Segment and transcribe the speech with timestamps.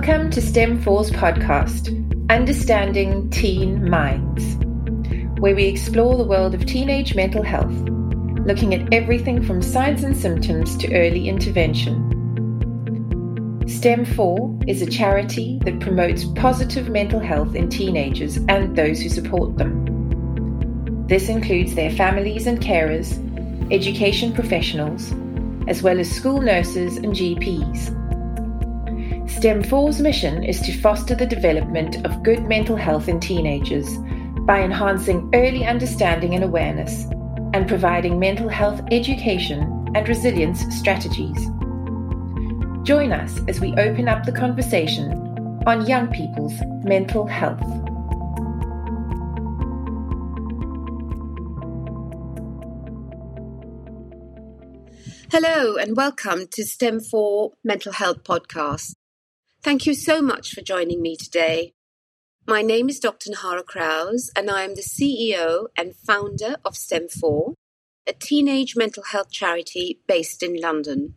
[0.00, 1.90] Welcome to STEM4's podcast,
[2.30, 4.56] Understanding Teen Minds,
[5.40, 7.74] where we explore the world of teenage mental health,
[8.46, 12.00] looking at everything from signs and symptoms to early intervention.
[13.66, 19.58] STEM4 is a charity that promotes positive mental health in teenagers and those who support
[19.58, 21.04] them.
[21.08, 23.12] This includes their families and carers,
[23.70, 25.12] education professionals,
[25.68, 27.99] as well as school nurses and GPs.
[29.40, 33.88] STEM4's mission is to foster the development of good mental health in teenagers
[34.40, 37.04] by enhancing early understanding and awareness
[37.54, 39.62] and providing mental health education
[39.94, 41.38] and resilience strategies.
[42.82, 45.10] Join us as we open up the conversation
[45.66, 46.52] on young people's
[46.84, 47.62] mental health.
[55.32, 58.96] Hello, and welcome to STEM4 Mental Health Podcast.
[59.62, 61.74] Thank you so much for joining me today.
[62.46, 63.30] My name is Dr.
[63.30, 67.52] Nihara Krause, and I am the CEO and founder of STEM4,
[68.06, 71.16] a teenage mental health charity based in London.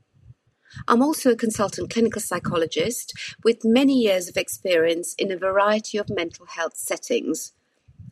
[0.90, 3.14] I'm also a consultant clinical psychologist
[3.46, 7.54] with many years of experience in a variety of mental health settings.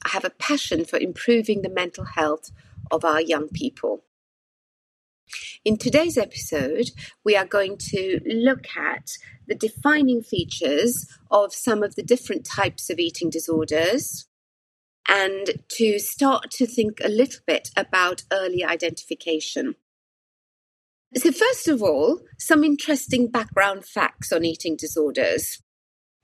[0.05, 2.51] I have a passion for improving the mental health
[2.89, 4.05] of our young people.
[5.63, 6.89] In today's episode,
[7.23, 9.09] we are going to look at
[9.47, 14.27] the defining features of some of the different types of eating disorders
[15.07, 19.75] and to start to think a little bit about early identification.
[21.15, 25.61] So, first of all, some interesting background facts on eating disorders.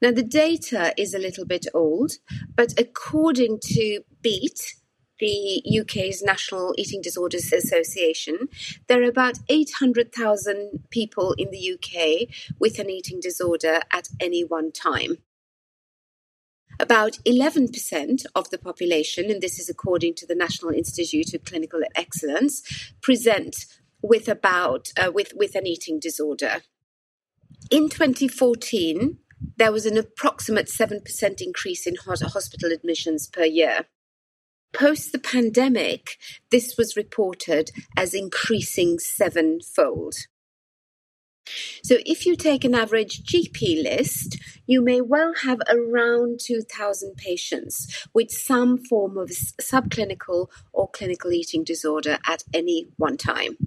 [0.02, 2.14] Now, the data is a little bit old,
[2.56, 4.76] but according to BEAT,
[5.20, 8.50] the UK's National Eating Disorders Association,
[8.88, 12.30] there are about 800,000 people in the UK
[12.60, 15.18] with an eating disorder at any one time.
[16.80, 21.82] About 11% of the population, and this is according to the National Institute of Clinical
[21.96, 22.62] Excellence,
[23.02, 23.66] present
[24.02, 26.62] with about uh, with with an eating disorder.
[27.72, 29.18] In 2014,
[29.58, 33.86] there was an approximate 7% increase in hospital admissions per year.
[34.74, 36.18] Post the pandemic,
[36.52, 40.14] this was reported as increasing sevenfold.
[41.84, 48.08] So, if you take an average GP list, you may well have around 2,000 patients
[48.14, 53.58] with some form of subclinical or clinical eating disorder at any one time.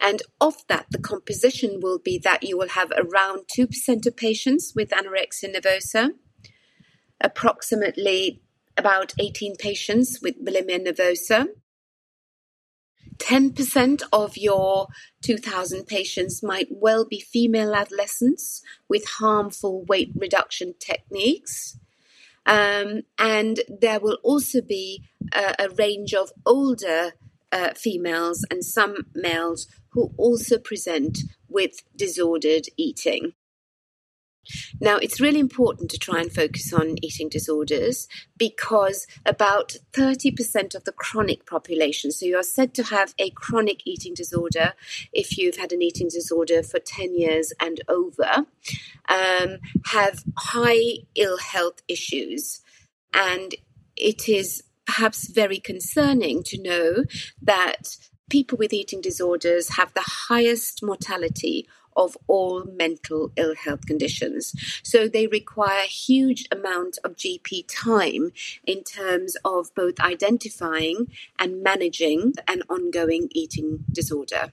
[0.00, 4.72] And of that, the composition will be that you will have around 2% of patients
[4.74, 6.12] with anorexia nervosa,
[7.20, 8.40] approximately
[8.76, 11.48] about 18 patients with bulimia nervosa.
[13.18, 14.88] 10% of your
[15.22, 21.78] 2,000 patients might well be female adolescents with harmful weight reduction techniques.
[22.46, 27.12] Um, and there will also be a, a range of older
[27.52, 31.18] uh, females and some males who also present
[31.48, 33.32] with disordered eating.
[34.80, 40.84] Now, it's really important to try and focus on eating disorders because about 30% of
[40.84, 44.74] the chronic population, so you are said to have a chronic eating disorder
[45.12, 48.46] if you've had an eating disorder for 10 years and over,
[49.08, 52.60] um, have high ill health issues.
[53.12, 53.54] And
[53.96, 57.04] it is perhaps very concerning to know
[57.40, 57.96] that
[58.30, 64.54] people with eating disorders have the highest mortality of all mental ill health conditions.
[64.82, 68.32] So they require a huge amount of GP time
[68.66, 74.52] in terms of both identifying and managing an ongoing eating disorder.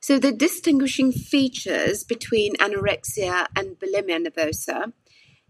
[0.00, 4.92] So the distinguishing features between anorexia and bulimia nervosa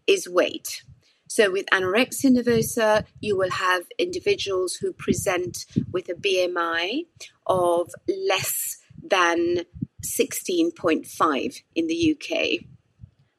[0.06, 0.82] is weight.
[1.30, 7.04] So, with anorexia nervosa, you will have individuals who present with a BMI
[7.46, 9.64] of less than
[10.04, 12.64] 16.5 in the UK.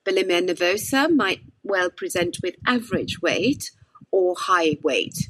[0.06, 3.72] Bulimia nervosa might well present with average weight
[4.12, 5.30] or high weight.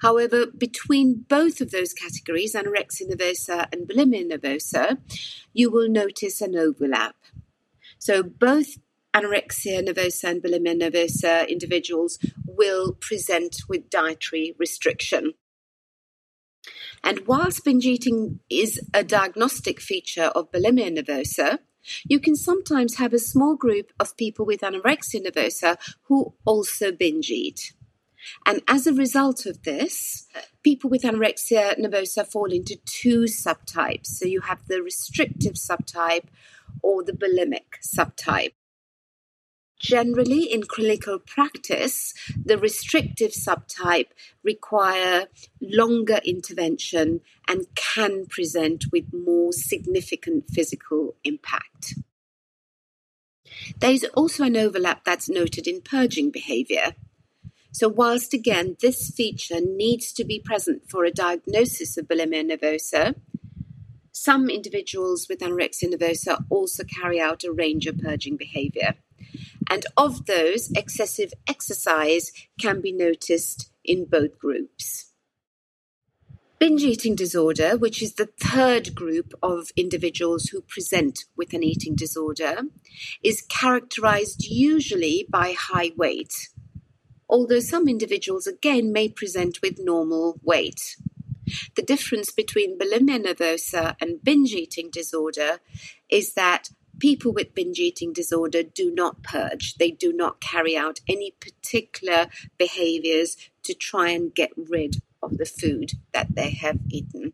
[0.00, 4.98] However, between both of those categories, anorexia nervosa and bulimia nervosa,
[5.52, 7.16] you will notice an overlap.
[7.98, 8.78] So both
[9.14, 15.34] anorexia nervosa and bulimia nervosa individuals will present with dietary restriction.
[17.02, 21.58] And whilst binge eating is a diagnostic feature of bulimia nervosa,
[22.04, 27.30] you can sometimes have a small group of people with anorexia nervosa who also binge
[27.30, 27.72] eat.
[28.44, 30.26] And as a result of this,
[30.62, 34.06] people with anorexia nervosa fall into two subtypes.
[34.06, 36.26] So you have the restrictive subtype
[36.82, 38.52] or the bulimic subtype.
[39.78, 42.12] Generally, in clinical practice,
[42.44, 44.08] the restrictive subtype
[44.42, 45.26] require
[45.60, 51.94] longer intervention and can present with more significant physical impact.
[53.78, 56.96] There is also an overlap that's noted in purging behavior.
[57.72, 63.14] So, whilst again this feature needs to be present for a diagnosis of bulimia nervosa,
[64.10, 68.94] some individuals with anorexia nervosa also carry out a range of purging behavior.
[69.70, 75.12] And of those, excessive exercise can be noticed in both groups.
[76.58, 81.94] Binge eating disorder, which is the third group of individuals who present with an eating
[81.94, 82.62] disorder,
[83.22, 86.48] is characterized usually by high weight,
[87.28, 90.96] although some individuals again may present with normal weight.
[91.76, 95.60] The difference between bulimia nervosa and binge eating disorder
[96.10, 99.74] is that people with binge eating disorder do not purge.
[99.74, 102.26] They do not carry out any particular
[102.58, 107.32] behaviors to try and get rid of the food that they have eaten.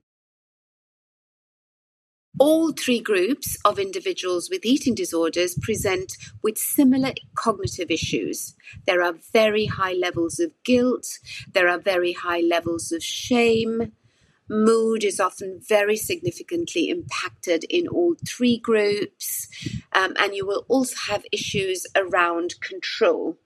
[2.37, 8.57] All three groups of individuals with eating disorders present with similar cognitive issues.
[8.87, 11.07] There are very high levels of guilt,
[11.53, 13.93] there are very high levels of shame,
[14.49, 19.49] Mood is often very significantly impacted in all three groups,
[19.93, 23.39] um, and you will also have issues around control.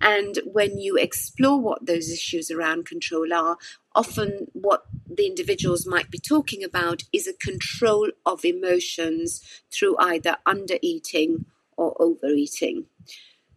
[0.00, 3.56] And when you explore what those issues around control are,
[3.94, 9.42] often what the individuals might be talking about is a control of emotions
[9.72, 11.46] through either undereating
[11.76, 12.86] or overeating.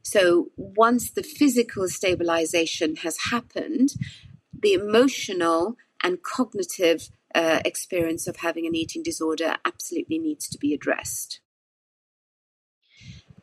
[0.02, 3.94] So once the physical stabilization has happened,
[4.52, 10.74] the emotional and cognitive uh, experience of having an eating disorder absolutely needs to be
[10.74, 11.42] addressed.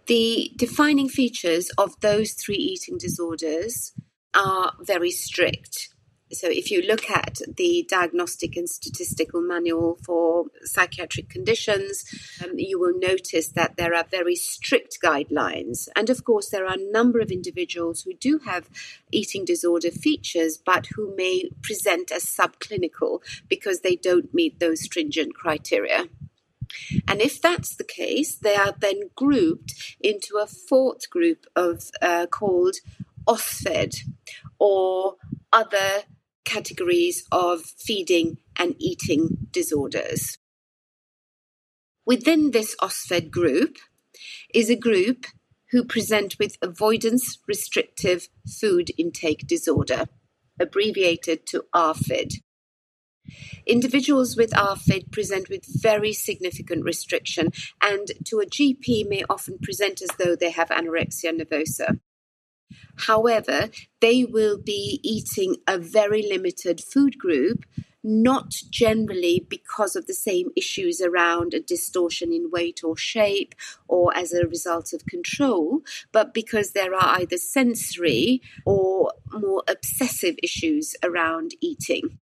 [0.06, 3.92] The defining features of those three eating disorders
[4.34, 5.88] are very strict
[6.32, 12.04] so if you look at the diagnostic and statistical manual for psychiatric conditions,
[12.44, 15.88] um, you will notice that there are very strict guidelines.
[15.96, 18.68] And of course, there are a number of individuals who do have
[19.10, 25.34] eating disorder features, but who may present as subclinical because they don't meet those stringent
[25.34, 26.08] criteria.
[27.06, 32.26] And if that's the case, they are then grouped into a fourth group of uh,
[32.26, 32.76] called
[33.26, 34.02] OSFED
[34.58, 35.16] or
[35.52, 36.04] other
[36.48, 40.38] categories of feeding and eating disorders.
[42.06, 43.76] Within this OSFED group
[44.54, 45.26] is a group
[45.70, 48.28] who present with avoidance restrictive
[48.60, 50.06] food intake disorder,
[50.58, 52.40] abbreviated to ARFID.
[53.66, 57.50] Individuals with ARFID present with very significant restriction
[57.82, 62.00] and to a GP may often present as though they have anorexia nervosa.
[63.06, 63.70] However,
[64.00, 67.64] they will be eating a very limited food group,
[68.02, 73.54] not generally because of the same issues around a distortion in weight or shape
[73.86, 75.82] or as a result of control,
[76.12, 82.18] but because there are either sensory or more obsessive issues around eating.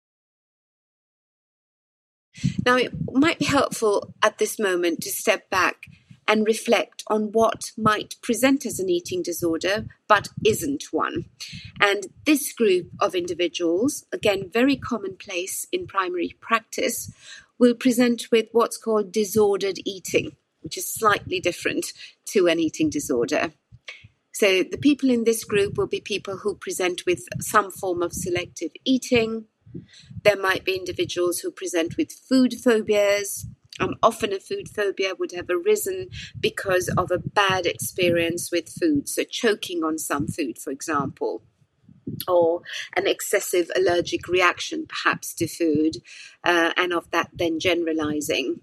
[2.65, 5.83] Now, it might be helpful at this moment to step back
[6.31, 11.25] and reflect on what might present as an eating disorder but isn't one.
[11.81, 17.11] And this group of individuals, again, very commonplace in primary practice,
[17.59, 21.91] will present with what's called disordered eating, which is slightly different
[22.27, 23.51] to an eating disorder.
[24.31, 28.13] So, the people in this group will be people who present with some form of
[28.13, 29.47] selective eating.
[30.23, 33.45] There might be individuals who present with food phobias,
[33.79, 36.09] um, often a food phobia would have arisen
[36.39, 41.43] because of a bad experience with food, so choking on some food, for example,
[42.27, 42.61] or
[42.95, 45.97] an excessive allergic reaction perhaps to food,
[46.43, 48.59] uh, and of that then generalizing.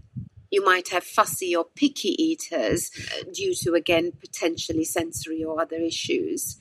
[0.51, 2.91] You might have fussy or picky eaters
[3.33, 6.59] due to, again, potentially sensory or other issues,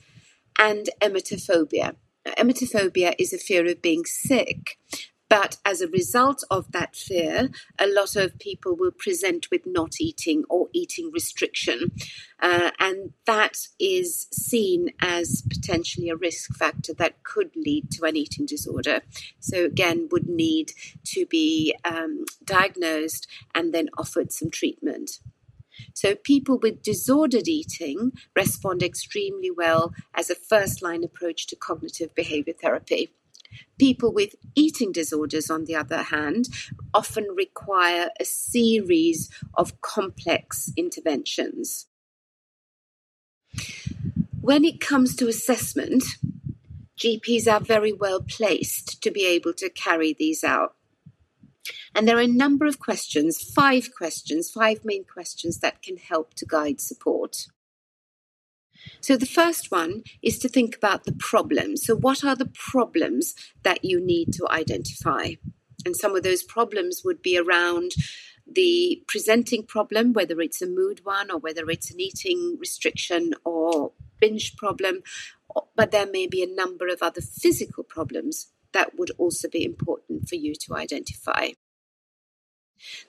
[0.58, 1.96] and emetophobia.
[2.26, 4.78] Emetophobia is a fear of being sick,
[5.28, 10.00] but as a result of that fear, a lot of people will present with not
[10.00, 11.92] eating or eating restriction.
[12.40, 18.16] Uh, and that is seen as potentially a risk factor that could lead to an
[18.16, 19.02] eating disorder.
[19.38, 20.72] So, again, would need
[21.06, 25.20] to be um, diagnosed and then offered some treatment.
[25.94, 32.14] So, people with disordered eating respond extremely well as a first line approach to cognitive
[32.14, 33.10] behavior therapy
[33.78, 36.48] People with eating disorders, on the other hand,
[36.92, 41.86] often require a series of complex interventions.
[44.40, 46.04] When it comes to assessment,
[46.98, 50.74] GPs are very well placed to be able to carry these out.
[51.94, 56.34] And there are a number of questions, five questions, five main questions that can help
[56.34, 57.46] to guide support.
[59.00, 61.84] So the first one is to think about the problems.
[61.84, 65.32] So, what are the problems that you need to identify?
[65.84, 67.92] And some of those problems would be around
[68.50, 73.92] the presenting problem, whether it's a mood one or whether it's an eating restriction or
[74.20, 75.02] binge problem,
[75.76, 80.28] but there may be a number of other physical problems that would also be important
[80.28, 81.48] for you to identify.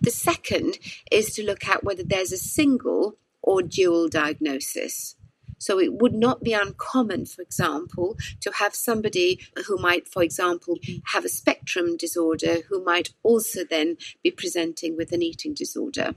[0.01, 0.79] The second
[1.11, 5.15] is to look at whether there's a single or dual diagnosis.
[5.59, 10.79] So it would not be uncommon, for example, to have somebody who might, for example,
[11.07, 16.15] have a spectrum disorder who might also then be presenting with an eating disorder.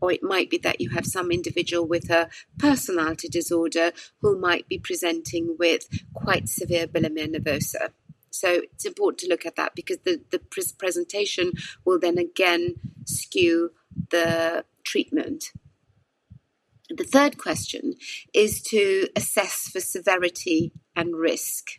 [0.00, 4.68] Or it might be that you have some individual with a personality disorder who might
[4.68, 7.90] be presenting with quite severe bulimia nervosa.
[8.30, 10.38] So it's important to look at that because the, the
[10.78, 11.52] presentation
[11.84, 13.72] will then again skew
[14.10, 15.50] the treatment.
[16.90, 17.94] The third question
[18.32, 21.72] is to assess for severity and risk.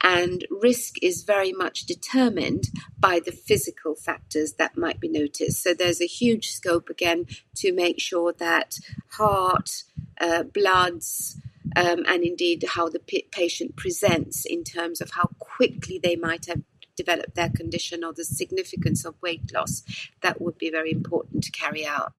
[0.00, 2.68] And risk is very much determined
[2.98, 5.62] by the physical factors that might be noticed.
[5.62, 8.78] So there's a huge scope again to make sure that
[9.12, 9.84] heart,
[10.20, 11.40] uh, bloods,
[11.74, 16.46] um, and indeed how the p- patient presents in terms of how quickly they might
[16.46, 16.62] have
[16.96, 19.82] developed their condition or the significance of weight loss,
[20.20, 22.12] that would be very important to carry out.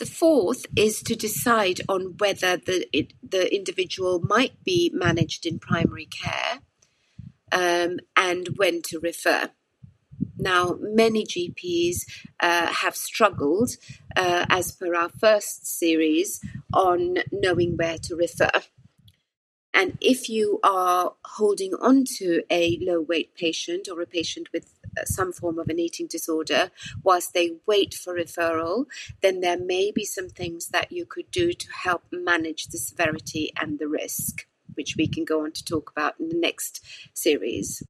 [0.00, 5.58] The fourth is to decide on whether the, it, the individual might be managed in
[5.58, 6.60] primary care
[7.52, 9.50] um, and when to refer.
[10.38, 12.06] Now, many GPs
[12.40, 13.72] uh, have struggled,
[14.16, 16.40] uh, as per our first series,
[16.72, 18.62] on knowing where to refer.
[19.74, 24.79] And if you are holding on to a low weight patient or a patient with
[24.98, 26.70] Uh, some form of an eating disorder
[27.02, 28.86] whilst they wait for referral,
[29.22, 33.52] then there may be some things that you could do to help manage the severity
[33.60, 37.82] and the risk, which we can go on to talk about in the next series.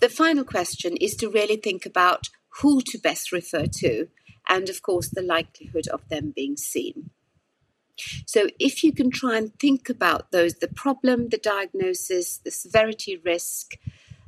[0.00, 2.28] The final question is to really think about
[2.60, 4.08] who to best refer to
[4.48, 7.10] and, of course, the likelihood of them being seen.
[8.26, 13.16] So, if you can try and think about those the problem, the diagnosis, the severity
[13.16, 13.74] risk,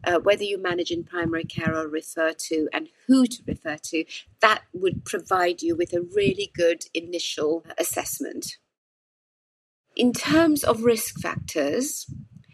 [0.05, 4.05] uh, whether you manage in primary care or refer to, and who to refer to,
[4.41, 8.57] that would provide you with a really good initial assessment.
[9.97, 12.07] In terms of risk factors,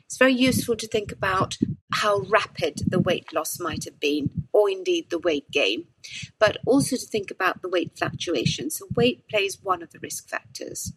[0.07, 1.59] it's very useful to think about
[1.93, 5.87] how rapid the weight loss might have been, or indeed the weight gain,
[6.39, 8.71] but also to think about the weight fluctuation.
[8.71, 10.93] So, weight plays one of the risk factors.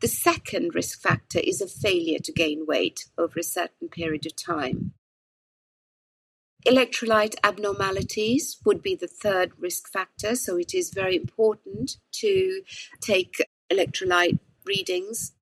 [0.00, 4.36] The second risk factor is a failure to gain weight over a certain period of
[4.36, 4.92] time.
[6.66, 12.62] Electrolyte abnormalities would be the third risk factor, so it is very important to
[13.00, 13.36] take
[13.70, 15.32] electrolyte readings.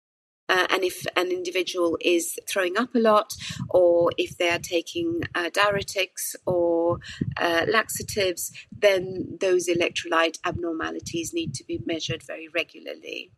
[0.49, 3.35] Uh, and if an individual is throwing up a lot,
[3.71, 6.99] or if they are taking uh, diuretics or
[7.37, 13.33] uh, laxatives, then those electrolyte abnormalities need to be measured very regularly.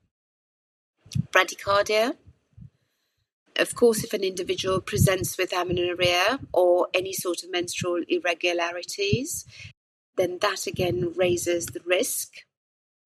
[1.32, 2.16] Bradycardia
[3.58, 9.44] of course, if an individual presents with amenorrhea or any sort of menstrual irregularities,
[10.16, 12.28] then that again raises the risk,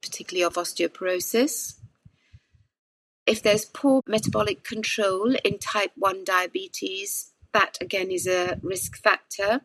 [0.02, 1.74] particularly of osteoporosis.
[3.26, 9.60] If there's poor metabolic control in type 1 diabetes, that again is a risk factor.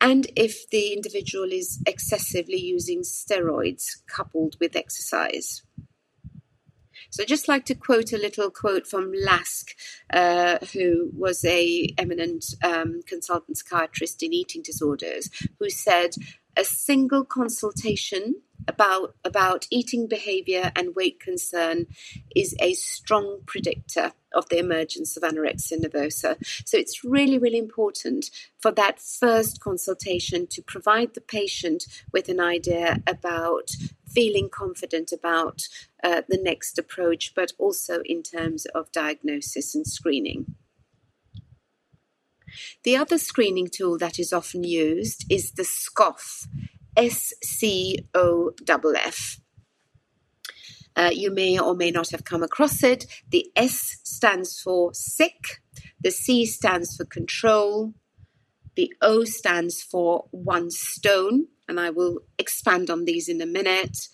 [0.00, 5.62] And if the individual is excessively using steroids coupled with exercise.
[7.10, 9.74] So I'd just like to quote a little quote from Lask,
[10.12, 16.14] uh, who was a eminent um, consultant psychiatrist in eating disorders, who said,
[16.56, 18.34] a single consultation
[18.68, 21.86] about about eating behavior and weight concern
[22.36, 26.36] is a strong predictor of the emergence of anorexia nervosa.
[26.66, 32.40] So it's really, really important for that first consultation to provide the patient with an
[32.40, 33.70] idea about
[34.14, 35.62] feeling confident about
[36.02, 40.54] uh, the next approach, but also in terms of diagnosis and screening.
[42.82, 46.48] The other screening tool that is often used is the SCOFF,
[46.96, 49.40] S C O F F.
[50.96, 53.06] Uh, you may or may not have come across it.
[53.30, 55.60] The S stands for sick,
[56.02, 57.94] The C stands for control.
[58.76, 64.08] The O stands for one stone, and I will expand on these in a minute.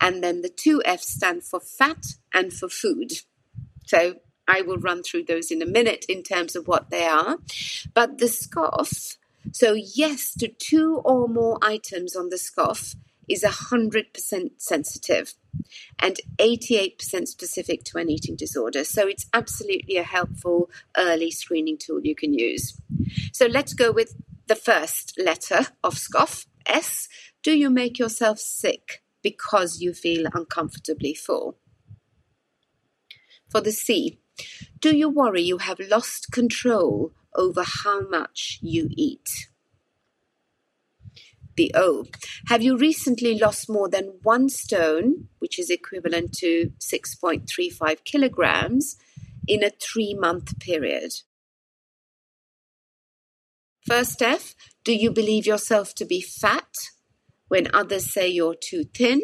[0.00, 3.12] And then the two F stand for fat and for food.
[3.86, 4.14] So
[4.46, 7.38] I will run through those in a minute in terms of what they are.
[7.92, 9.18] But the SCOFF,
[9.52, 12.94] so yes to two or more items on the SCOFF
[13.28, 15.34] is 100% sensitive
[15.98, 18.84] and 88% specific to an eating disorder.
[18.84, 22.80] So it's absolutely a helpful early screening tool you can use.
[23.32, 24.14] So let's go with
[24.48, 27.08] the first letter of SCOFF, S.
[27.42, 31.58] Do you make yourself sick because you feel uncomfortably full?
[33.48, 34.20] For the C,
[34.80, 39.48] do you worry you have lost control over how much you eat?
[41.56, 42.06] The O.
[42.46, 48.96] Have you recently lost more than one stone, which is equivalent to 6.35 kilograms,
[49.46, 51.12] in a three month period?
[53.86, 54.54] First F.
[54.84, 56.74] Do you believe yourself to be fat
[57.48, 59.22] when others say you're too thin?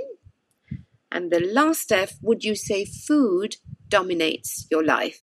[1.11, 2.15] And the last F.
[2.23, 3.57] Would you say food
[3.89, 5.23] dominates your life?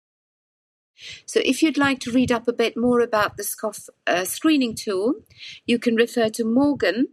[1.26, 4.74] So, if you'd like to read up a bit more about the SCOFF uh, screening
[4.74, 5.14] tool,
[5.66, 7.10] you can refer to Morgan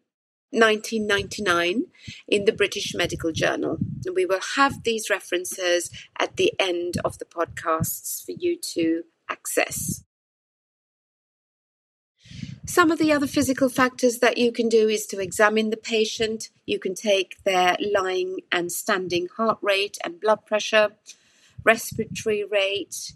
[0.51, 1.85] 1999
[2.29, 3.79] in the British Medical Journal.
[4.07, 9.03] And we will have these references at the end of the podcasts for you to
[9.29, 10.05] access.
[12.67, 16.49] Some of the other physical factors that you can do is to examine the patient.
[16.65, 20.93] You can take their lying and standing heart rate and blood pressure,
[21.63, 23.13] respiratory rate,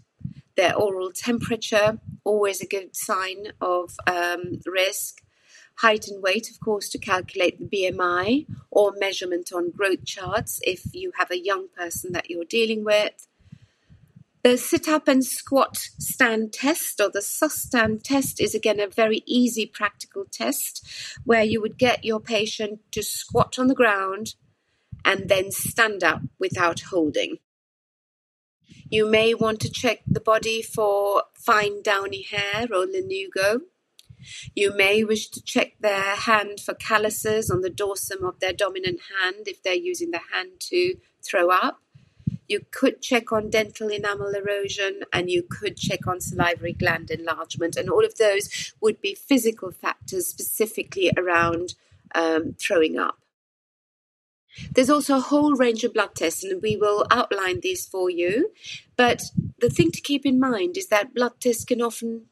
[0.55, 5.23] their oral temperature, always a good sign of um, risk.
[5.77, 10.93] Height and weight, of course, to calculate the BMI or measurement on growth charts if
[10.93, 13.28] you have a young person that you're dealing with.
[14.41, 18.87] The sit up and squat stand test or the SUS stand test is again a
[18.87, 20.87] very easy practical test
[21.25, 24.35] where you would get your patient to squat on the ground
[25.03, 27.39] and then stand up without holding.
[28.89, 33.61] You may want to check the body for fine downy hair or lanugo.
[34.55, 39.01] You may wish to check their hand for calluses on the dorsum of their dominant
[39.17, 41.81] hand if they're using the hand to throw up.
[42.49, 47.77] You could check on dental enamel erosion and you could check on salivary gland enlargement.
[47.77, 51.75] And all of those would be physical factors specifically around
[52.13, 53.19] um, throwing up.
[54.71, 58.51] There's also a whole range of blood tests, and we will outline these for you.
[58.97, 59.21] But
[59.59, 62.25] the thing to keep in mind is that blood tests can often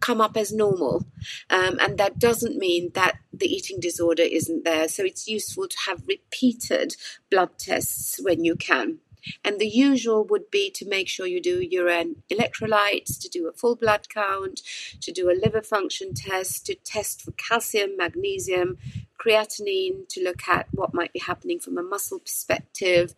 [0.00, 1.04] come up as normal,
[1.50, 4.88] um, and that doesn't mean that the eating disorder isn't there.
[4.88, 6.96] So it's useful to have repeated
[7.30, 9.00] blood tests when you can.
[9.44, 13.48] And the usual would be to make sure you do urine um, electrolytes, to do
[13.48, 14.62] a full blood count,
[15.00, 18.78] to do a liver function test, to test for calcium, magnesium,
[19.18, 23.14] creatinine, to look at what might be happening from a muscle perspective,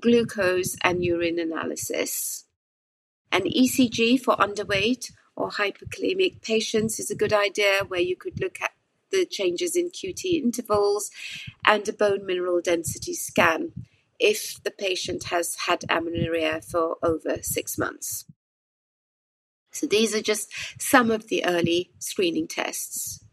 [0.00, 2.44] glucose, and urine analysis.
[3.30, 8.60] An ECG for underweight or hyperkalemic patients is a good idea where you could look
[8.60, 8.72] at
[9.10, 11.10] the changes in QT intervals
[11.64, 13.72] and a bone mineral density scan
[14.18, 18.24] if the patient has had amenorrhea for over six months.
[19.72, 20.50] So these are just
[20.80, 23.24] some of the early screening tests.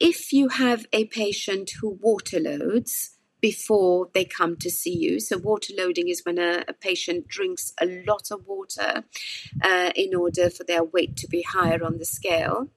[0.00, 3.13] If you have a patient who water loads,
[3.44, 5.20] before they come to see you.
[5.20, 9.04] So, water loading is when a, a patient drinks a lot of water
[9.62, 12.70] uh, in order for their weight to be higher on the scale.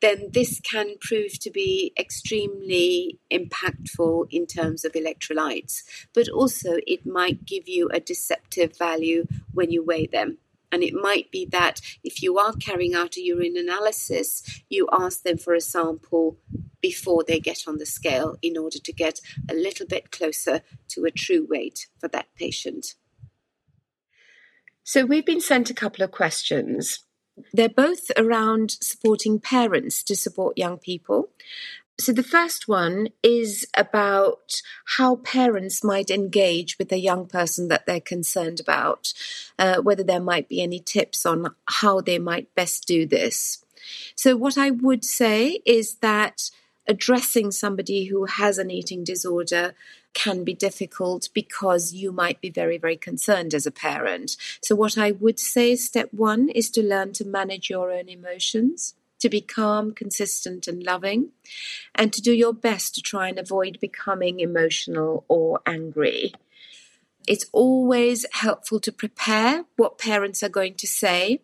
[0.00, 7.06] Then, this can prove to be extremely impactful in terms of electrolytes, but also it
[7.06, 10.38] might give you a deceptive value when you weigh them.
[10.72, 15.22] And it might be that if you are carrying out a urine analysis, you ask
[15.22, 16.38] them for a sample
[16.80, 21.04] before they get on the scale in order to get a little bit closer to
[21.04, 22.94] a true weight for that patient.
[24.82, 27.04] So, we've been sent a couple of questions.
[27.52, 31.30] They're both around supporting parents to support young people.
[32.00, 34.62] So, the first one is about
[34.96, 39.12] how parents might engage with a young person that they're concerned about,
[39.58, 43.62] uh, whether there might be any tips on how they might best do this.
[44.14, 46.50] So, what I would say is that
[46.86, 49.74] addressing somebody who has an eating disorder
[50.14, 54.38] can be difficult because you might be very, very concerned as a parent.
[54.62, 58.94] So, what I would say step one is to learn to manage your own emotions,
[59.20, 61.30] to be calm, consistent, and loving,
[61.94, 66.32] and to do your best to try and avoid becoming emotional or angry.
[67.28, 71.42] It's always helpful to prepare what parents are going to say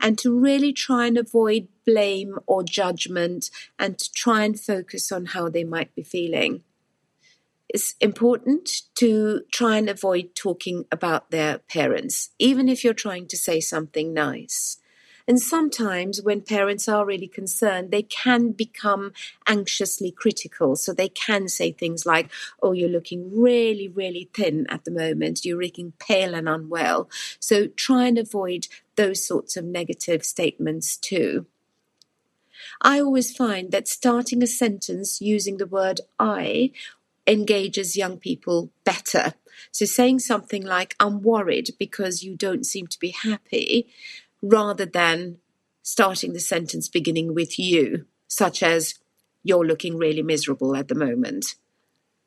[0.00, 5.26] and to really try and avoid blame or judgment and to try and focus on
[5.26, 6.62] how they might be feeling.
[7.68, 13.36] It's important to try and avoid talking about their parents, even if you're trying to
[13.36, 14.78] say something nice.
[15.28, 19.12] And sometimes, when parents are really concerned, they can become
[19.46, 20.76] anxiously critical.
[20.76, 22.30] So they can say things like,
[22.62, 25.44] Oh, you're looking really, really thin at the moment.
[25.44, 27.10] You're looking pale and unwell.
[27.40, 31.46] So try and avoid those sorts of negative statements too.
[32.80, 36.72] I always find that starting a sentence using the word I
[37.26, 39.34] engages young people better.
[39.72, 43.88] So saying something like, I'm worried because you don't seem to be happy,
[44.42, 45.38] rather than
[45.82, 48.94] starting the sentence beginning with you, such as,
[49.44, 51.54] You're looking really miserable at the moment.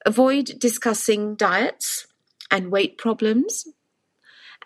[0.06, 2.08] Avoid discussing diets
[2.50, 3.68] and weight problems.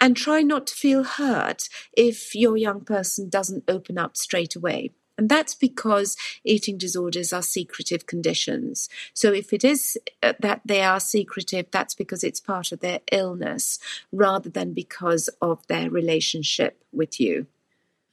[0.02, 4.92] And try not to feel hurt if your young person doesn't open up straight away.
[5.18, 8.90] And that's because eating disorders are secretive conditions.
[9.14, 13.00] So if it is uh, that they are secretive, that's because it's part of their
[13.12, 13.78] illness
[14.12, 17.46] rather than because of their relationship with you.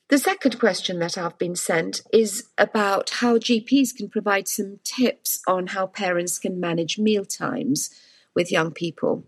[0.09, 5.41] The second question that I've been sent is about how GPs can provide some tips
[5.47, 7.91] on how parents can manage meal times
[8.35, 9.25] with young people.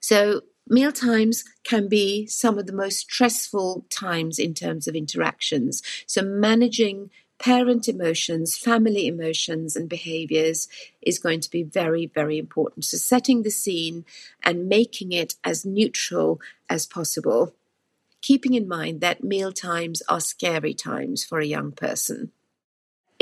[0.00, 0.40] So,
[0.72, 5.82] meal times can be some of the most stressful times in terms of interactions.
[6.06, 10.68] So, managing parent emotions, family emotions, and behaviors
[11.02, 12.86] is going to be very, very important.
[12.86, 14.04] So, setting the scene
[14.42, 17.54] and making it as neutral as possible,
[18.22, 22.32] keeping in mind that meal times are scary times for a young person.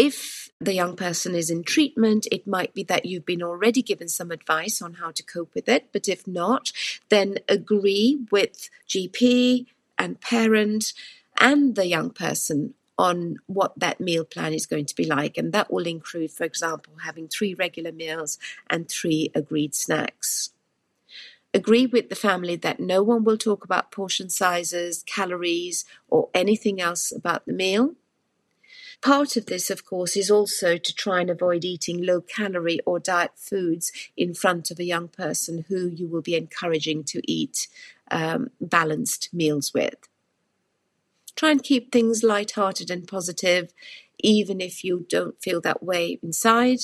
[0.02, 4.08] If the young person is in treatment, it might be that you've been already given
[4.08, 5.90] some advice on how to cope with it.
[5.92, 6.72] But if not,
[7.10, 9.66] then agree with GP
[9.98, 10.94] and parent
[11.38, 15.36] and the young person on what that meal plan is going to be like.
[15.36, 18.38] And that will include, for example, having three regular meals
[18.70, 20.48] and three agreed snacks.
[21.52, 26.80] Agree with the family that no one will talk about portion sizes, calories, or anything
[26.80, 27.96] else about the meal.
[29.02, 32.98] Part of this, of course, is also to try and avoid eating low calorie or
[32.98, 37.66] diet foods in front of a young person who you will be encouraging to eat
[38.10, 39.96] um, balanced meals with.
[41.34, 43.72] Try and keep things light-hearted and positive,
[44.18, 46.80] even if you don't feel that way inside.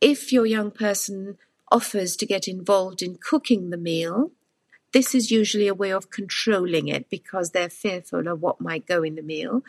[0.00, 1.38] If your young person
[1.70, 4.32] offers to get involved in cooking the meal,
[4.92, 9.04] this is usually a way of controlling it because they're fearful of what might go
[9.04, 9.62] in the meal.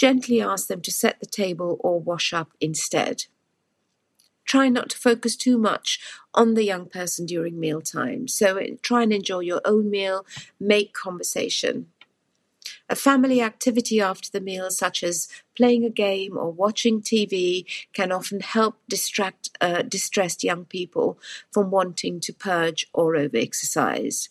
[0.00, 3.26] Gently ask them to set the table or wash up instead.
[4.46, 6.00] Try not to focus too much
[6.32, 8.26] on the young person during mealtime.
[8.26, 10.24] So try and enjoy your own meal,
[10.58, 11.88] make conversation.
[12.88, 18.10] A family activity after the meal, such as playing a game or watching TV, can
[18.10, 21.18] often help distract uh, distressed young people
[21.52, 24.30] from wanting to purge or overexercise.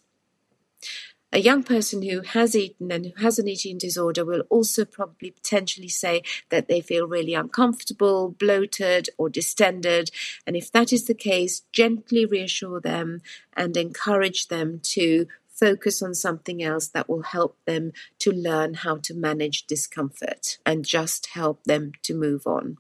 [1.31, 5.29] A young person who has eaten and who has an eating disorder will also probably
[5.29, 10.09] potentially say that they feel really uncomfortable, bloated, or distended.
[10.47, 13.21] And if that is the case, gently reassure them
[13.55, 18.97] and encourage them to focus on something else that will help them to learn how
[18.97, 22.77] to manage discomfort and just help them to move on.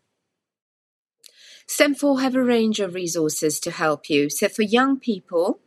[1.67, 4.27] STEM4 have a range of resources to help you.
[4.27, 5.59] So for young people,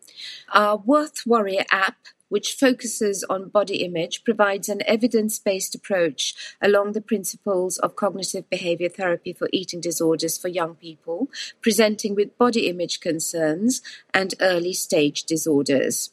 [0.52, 1.96] our Worth Warrior app
[2.32, 8.48] which focuses on body image, provides an evidence based approach along the principles of cognitive
[8.48, 11.28] behavior therapy for eating disorders for young people,
[11.60, 13.82] presenting with body image concerns
[14.14, 16.10] and early stage disorders.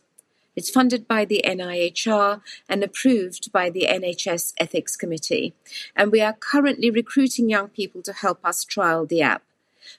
[0.58, 5.54] It's funded by the NIHR and approved by the NHS Ethics Committee.
[5.96, 9.44] And we are currently recruiting young people to help us trial the app.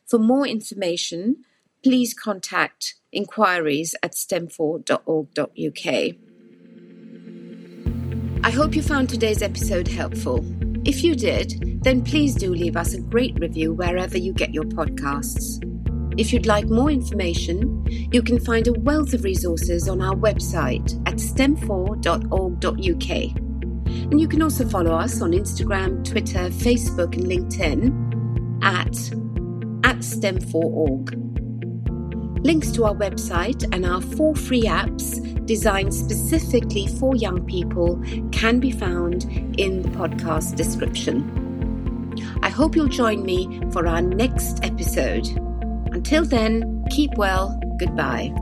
[0.04, 1.46] For more information,
[1.82, 6.16] please contact inquiries at stem4.org.uk.
[8.42, 10.44] I hope you found today's episode helpful.
[10.84, 14.64] If you did, then please do leave us a great review wherever you get your
[14.64, 15.62] podcasts.
[16.18, 20.98] If you'd like more information, you can find a wealth of resources on our website
[21.06, 23.50] at stem4.org.uk.
[24.10, 28.96] And you can also follow us on Instagram, Twitter, Facebook, and LinkedIn at,
[29.88, 31.29] at STEM4org.
[32.42, 38.60] Links to our website and our four free apps designed specifically for young people can
[38.60, 39.24] be found
[39.58, 42.16] in the podcast description.
[42.42, 45.26] I hope you'll join me for our next episode.
[45.92, 47.60] Until then, keep well.
[47.78, 48.32] Goodbye.